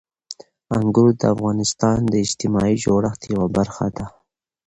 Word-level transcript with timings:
انګور 0.77 1.09
د 1.21 1.23
افغانستان 1.33 1.99
د 2.07 2.13
اجتماعي 2.25 2.75
جوړښت 2.85 3.21
یوه 3.31 3.47
برخه 3.57 3.85
ده. 3.95 4.05